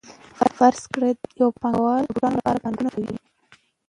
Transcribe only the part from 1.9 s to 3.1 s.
د بوټانو لپاره پانګونه